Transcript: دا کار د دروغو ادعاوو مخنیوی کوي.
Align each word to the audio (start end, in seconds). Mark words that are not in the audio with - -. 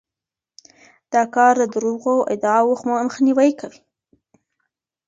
دا 1.13 1.23
کار 1.35 1.53
د 1.61 1.63
دروغو 1.73 2.15
ادعاوو 2.33 2.81
مخنیوی 3.07 3.51
کوي. 3.59 3.79